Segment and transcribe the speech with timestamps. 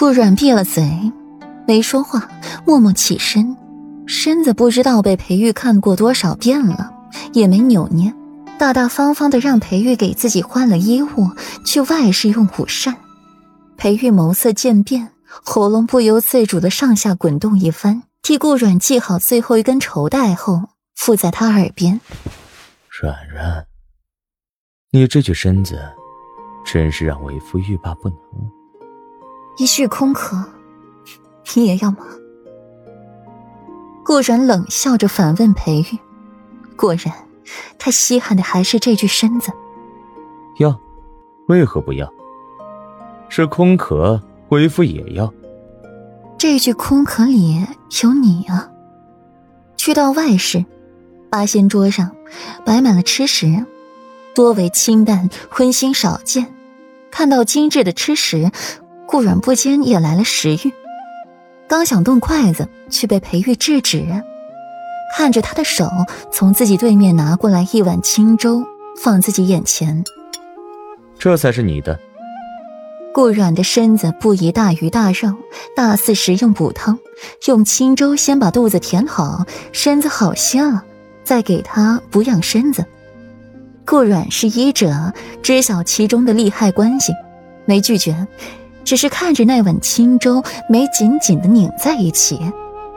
[0.00, 1.12] 顾软闭了嘴，
[1.66, 2.26] 没说话，
[2.64, 3.54] 默默起身，
[4.06, 6.90] 身子不知道被裴玉看过多少遍了，
[7.34, 8.10] 也没扭捏，
[8.58, 11.28] 大大方方的让裴玉给自己换了衣物，
[11.66, 12.96] 去外室用午膳。
[13.76, 20.62] 裴玉眸色渐变，喉咙不由自主的上下滚动一番，替顾软系好最后一根绸带后，
[20.96, 22.00] 附在他耳边
[22.88, 23.66] ：“软软，
[24.92, 25.78] 你这具身子，
[26.64, 28.18] 真是让为夫欲罢不能。”
[29.60, 30.42] 一具空壳，
[31.54, 31.98] 你也要吗？
[34.02, 35.98] 顾然冷笑着反问裴玉。
[36.76, 37.12] 果然，
[37.78, 39.52] 他稀罕的还是这具身子。
[40.60, 40.80] 要，
[41.48, 42.10] 为何不要？
[43.28, 45.30] 是空壳，为夫也要。
[46.38, 47.66] 这具空壳里
[48.02, 48.70] 有你啊！
[49.76, 50.64] 去到外室，
[51.28, 52.10] 八仙桌上
[52.64, 53.66] 摆满了吃食，
[54.34, 56.54] 多为清淡荤腥少见。
[57.10, 58.50] 看到精致的吃食。
[59.10, 60.72] 顾软不禁也来了食欲，
[61.68, 64.04] 刚想动筷子，却被裴玉制止。
[65.16, 65.90] 看着他的手
[66.30, 68.62] 从自己对面拿过来一碗清粥，
[69.02, 70.04] 放自己眼前，
[71.18, 71.98] 这才是你的。
[73.12, 75.34] 顾软的身子不宜大鱼大肉，
[75.74, 76.96] 大肆食用补汤，
[77.48, 80.84] 用清粥先把肚子填好，身子好些了，
[81.24, 82.86] 再给他补养身子。
[83.84, 87.12] 顾软是医者，知晓其中的利害关系，
[87.64, 88.28] 没拒绝。
[88.84, 92.40] 只是看着那碗清粥没紧紧的拧在一起，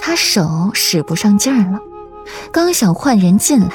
[0.00, 1.80] 他手使不上劲儿了。
[2.50, 3.68] 刚想换人进来，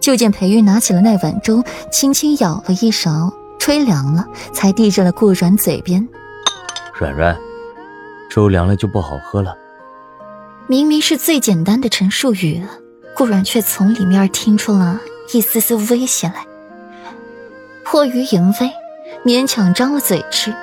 [0.00, 6.06] 就见裴玉拿起了那碗粥，轻轻舀了一勺，吹凉了，才递至了顾软嘴边。
[6.98, 7.36] 软软，
[8.30, 9.56] 粥凉了就不好喝了。
[10.66, 12.62] 明明是最简单的陈述语，
[13.16, 15.00] 顾软却从里面听出了
[15.32, 16.44] 一丝丝威胁来。
[17.84, 18.70] 迫于淫威，
[19.24, 20.54] 勉强张了嘴吃。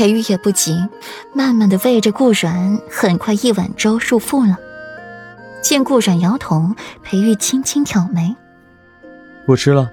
[0.00, 0.88] 裴玉也不急，
[1.34, 4.56] 慢慢的喂着顾软，很快一碗粥入腹了。
[5.62, 8.34] 见顾软摇头，裴玉轻轻挑眉
[9.44, 9.92] ：“不吃了。”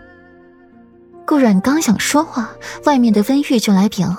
[1.28, 2.52] 顾软刚想说话，
[2.86, 4.16] 外面的温玉就来禀：“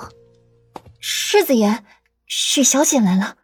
[1.01, 1.83] 世子爷，
[2.27, 3.37] 许小姐来了。”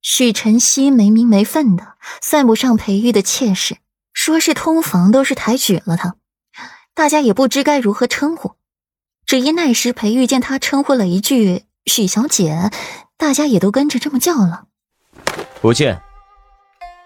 [0.00, 3.78] 许晨曦没名没分的，算不上裴玉的妾室，
[4.12, 6.14] 说是通房都是抬举了他，
[6.94, 8.52] 大家也不知该如何称呼。
[9.30, 12.72] 只因那时裴玉见他称呼了一句“许小姐”，
[13.16, 14.64] 大家也都跟着这么叫了。
[15.60, 16.02] 不见。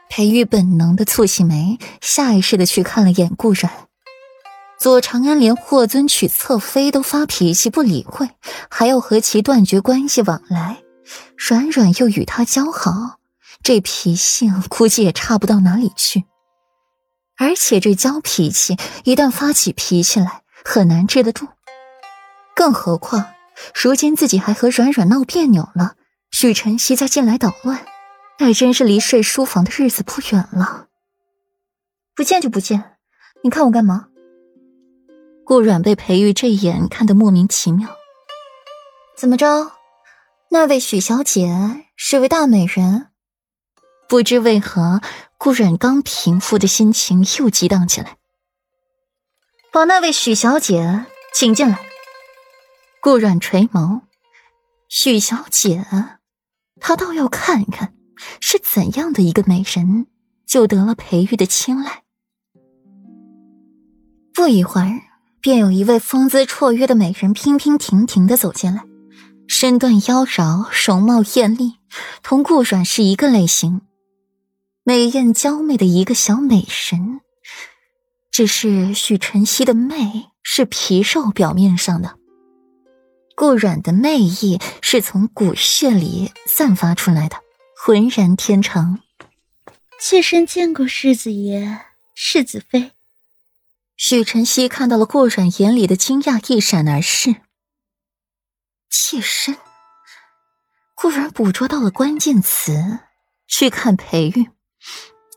[0.08, 3.70] 裴玉本能的蹙起眉，下意识的去看了眼顾然。
[4.78, 8.30] 左长安连霍尊娶侧妃都发脾气不理会，
[8.70, 10.78] 还要和其断绝关系往来。
[11.36, 13.18] 软软又与他交好，
[13.62, 16.24] 这脾性估计也差不到哪里去。
[17.36, 21.48] 而且这娇脾气一旦发起脾气来，很难治得住。
[22.64, 23.26] 更何况，
[23.74, 25.96] 如今自己还和软软闹别扭了，
[26.30, 27.84] 许晨曦再进来捣乱，
[28.38, 30.86] 那真是离睡书房的日子不远了。
[32.16, 32.96] 不见就不见，
[33.42, 34.08] 你看我干嘛？
[35.44, 37.86] 顾软被裴玉这眼看得莫名其妙。
[39.14, 39.72] 怎么着？
[40.48, 43.08] 那位许小姐是位大美人？
[44.08, 45.02] 不知为何，
[45.36, 48.16] 顾软刚平复的心情又激荡起来。
[49.70, 51.04] 把那位许小姐
[51.34, 51.78] 请进来。
[53.04, 54.00] 顾软垂眸，
[54.88, 55.84] 许小姐，
[56.80, 57.92] 他倒要看看
[58.40, 60.06] 是怎样的一个美人，
[60.46, 62.02] 就得了裴玉的青睐。
[64.32, 65.02] 不一会儿，
[65.42, 68.86] 便有一位风姿绰约的美人娉娉婷婷的走进来，
[69.48, 71.74] 身段妖娆，容貌艳丽，
[72.22, 73.82] 同顾软是一个类型，
[74.82, 77.20] 美艳娇媚的一个小美神。
[78.30, 82.18] 只是许晨曦的媚是皮肉表面上的。
[83.36, 87.36] 顾软的媚意是从骨血里散发出来的，
[87.76, 89.00] 浑然天成。
[90.00, 91.80] 妾身见过世子爷、
[92.14, 92.92] 世子妃。
[93.96, 97.36] 许晨曦看到了顾软眼里的惊讶，一闪而逝。
[98.90, 99.56] 妾身。
[100.94, 103.00] 顾然捕捉到了关键词，
[103.46, 104.50] 去看裴玉，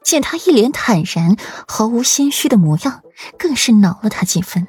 [0.04, 1.36] 见他一脸坦然、
[1.68, 3.04] 毫无心虚的模样，
[3.38, 4.68] 更是恼了他几分。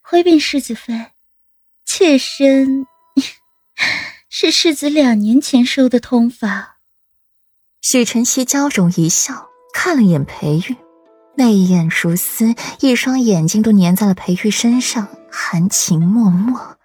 [0.00, 1.12] 回禀世子妃。
[1.96, 2.88] 妾身
[4.28, 6.78] 是世子两年前收的通法。
[7.82, 10.76] 许晨曦娇容一笑，看了眼裴玉，
[11.36, 16.76] 媚眼如丝，一双眼睛都粘在了裴玉身上，含情脉脉。